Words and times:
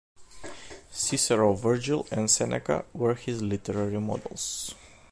Cicero, 0.91 1.53
Virgil, 1.53 2.07
and 2.09 2.27
Seneca 2.27 2.85
were 2.91 3.13
his 3.13 3.39
literary 3.43 3.99
models. 3.99 4.73